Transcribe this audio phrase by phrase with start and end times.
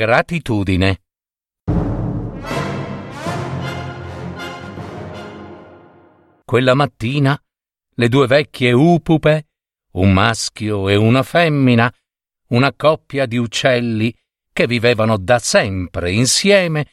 [0.00, 1.02] Gratitudine.
[6.42, 7.38] Quella mattina
[7.96, 9.48] le due vecchie upupe,
[9.92, 11.92] un maschio e una femmina,
[12.48, 14.10] una coppia di uccelli
[14.50, 16.92] che vivevano da sempre insieme,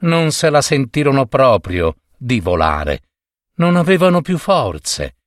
[0.00, 3.02] non se la sentirono proprio di volare.
[3.56, 5.18] Non avevano più forze.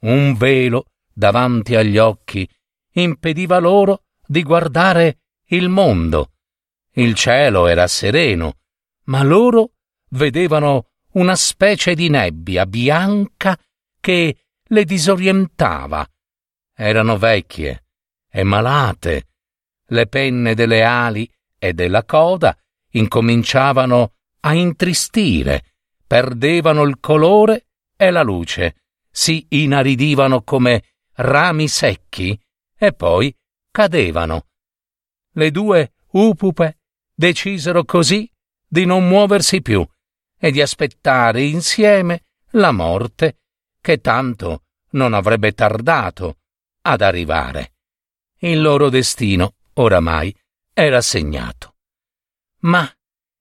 [0.00, 2.44] Un velo davanti agli occhi
[2.94, 5.18] impediva loro di guardare
[5.50, 6.31] il mondo
[6.94, 8.58] il cielo era sereno,
[9.04, 9.72] ma loro
[10.10, 13.58] vedevano una specie di nebbia bianca
[14.00, 16.06] che le disorientava.
[16.74, 17.84] Erano vecchie
[18.30, 19.28] e malate.
[19.86, 22.56] Le penne delle ali e della coda
[22.92, 25.74] incominciavano a intristire,
[26.06, 32.38] perdevano il colore e la luce, si inaridivano come rami secchi
[32.76, 33.34] e poi
[33.70, 34.46] cadevano.
[35.32, 36.80] Le due upupe
[37.22, 38.28] decisero così
[38.66, 39.86] di non muoversi più
[40.36, 43.42] e di aspettare insieme la morte
[43.80, 46.38] che tanto non avrebbe tardato
[46.82, 47.74] ad arrivare.
[48.38, 50.36] Il loro destino, oramai,
[50.72, 51.76] era segnato.
[52.62, 52.92] Ma,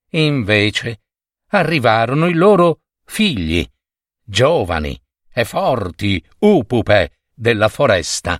[0.09, 1.01] invece,
[1.47, 3.67] arrivarono i loro figli,
[4.23, 4.95] giovani
[5.33, 8.39] e forti upupe della foresta.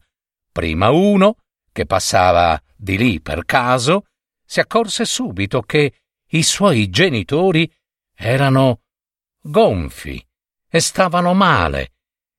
[0.52, 1.38] Prima uno,
[1.72, 4.06] che passava di lì per caso,
[4.52, 7.74] si accorse subito che i suoi genitori
[8.14, 8.82] erano
[9.40, 10.22] gonfi
[10.68, 11.94] e stavano male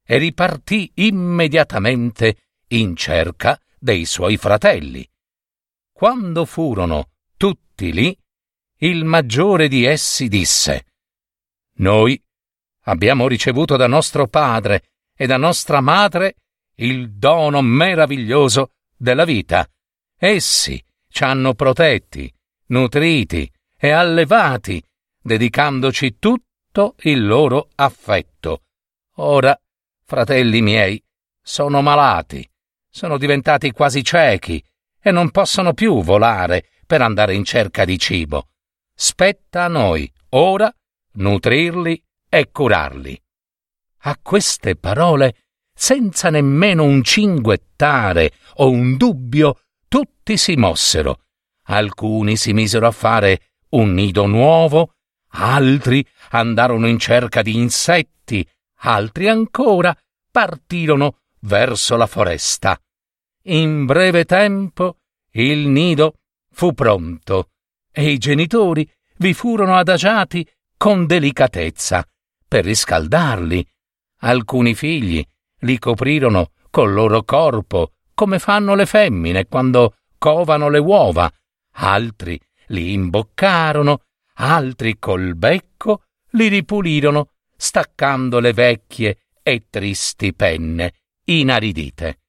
[0.04, 2.36] e ripartì immediatamente
[2.68, 5.08] in cerca dei suoi fratelli.
[5.90, 8.14] Quando furono tutti lì,
[8.80, 10.84] il maggiore di essi disse
[11.76, 12.22] Noi
[12.82, 16.34] abbiamo ricevuto da nostro padre e da nostra madre
[16.74, 19.66] il dono meraviglioso della vita.
[20.18, 20.78] Essi
[21.12, 22.32] ci hanno protetti,
[22.68, 24.82] nutriti e allevati,
[25.20, 28.62] dedicandoci tutto il loro affetto.
[29.16, 29.56] Ora,
[30.04, 31.02] fratelli miei,
[31.40, 32.48] sono malati,
[32.88, 34.64] sono diventati quasi ciechi
[35.00, 38.48] e non possono più volare per andare in cerca di cibo.
[38.94, 40.74] Spetta a noi, ora,
[41.14, 43.22] nutrirli e curarli.
[44.04, 45.44] A queste parole,
[45.74, 49.61] senza nemmeno un cinguettare o un dubbio,
[49.92, 51.24] tutti si mossero.
[51.64, 54.94] Alcuni si misero a fare un nido nuovo,
[55.32, 58.48] altri andarono in cerca di insetti,
[58.84, 59.94] altri ancora
[60.30, 62.80] partirono verso la foresta.
[63.48, 64.96] In breve tempo
[65.32, 66.20] il nido
[66.50, 67.50] fu pronto
[67.92, 70.48] e i genitori vi furono adagiati
[70.78, 72.02] con delicatezza
[72.48, 73.62] per riscaldarli.
[74.20, 75.22] Alcuni figli
[75.58, 81.30] li coprirono col loro corpo come fanno le femmine quando covano le uova,
[81.74, 84.02] altri li imboccarono,
[84.34, 92.20] altri col becco li ripulirono, staccando le vecchie e tristi penne inaridite.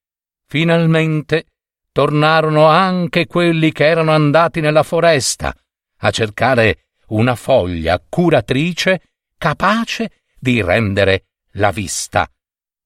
[0.46, 1.46] Finalmente
[1.92, 5.56] tornarono anche quelli che erano andati nella foresta
[5.98, 9.02] a cercare una foglia curatrice
[9.38, 12.30] capace di rendere la vista.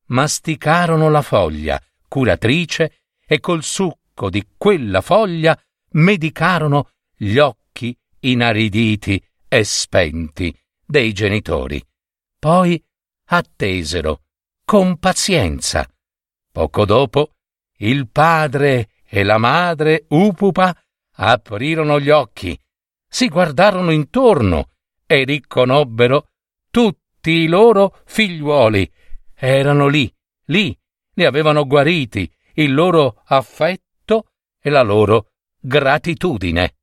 [0.07, 1.81] Masticarono la foglia
[2.17, 5.55] curatrice e col succo di quella foglia
[5.91, 10.51] medicarono gli occhi inariditi e spenti
[10.83, 11.79] dei genitori.
[12.39, 12.83] Poi
[13.25, 14.21] attesero
[14.65, 15.87] con pazienza.
[16.51, 17.35] Poco dopo
[17.77, 20.75] il padre e la madre Upupa
[21.19, 22.59] aprirono gli occhi,
[23.07, 24.71] si guardarono intorno
[25.05, 26.29] e riconobbero
[26.71, 28.91] tutti i loro figliuoli.
[29.35, 30.11] Erano lì,
[30.45, 30.75] lì,
[31.17, 34.29] li avevano guariti, il loro affetto
[34.61, 36.75] e la loro gratitudine.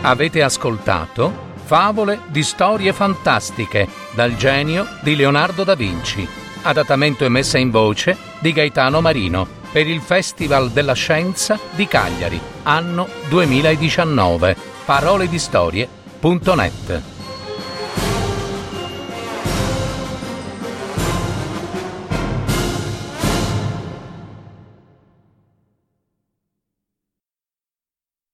[0.00, 6.26] Avete ascoltato Favole di storie fantastiche dal genio di Leonardo da Vinci,
[6.62, 12.40] adattamento e messa in voce di Gaetano Marino per il Festival della Scienza di Cagliari,
[12.62, 14.56] anno 2019.
[14.86, 17.17] Paroledistorie.net